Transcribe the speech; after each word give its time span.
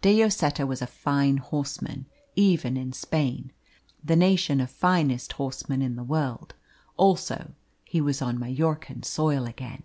De 0.00 0.14
Lloseta 0.18 0.66
was 0.66 0.80
a 0.80 0.86
fine 0.86 1.36
horseman 1.36 2.06
even 2.34 2.74
in 2.74 2.90
Spain, 2.90 3.52
the 4.02 4.16
nation 4.16 4.58
of 4.62 4.70
finest 4.70 5.34
horsemen 5.34 5.82
in 5.82 5.94
the 5.94 6.02
world; 6.02 6.54
also 6.96 7.52
he 7.84 8.00
was 8.00 8.22
on 8.22 8.38
Majorcan 8.38 9.02
soil 9.04 9.44
again. 9.46 9.82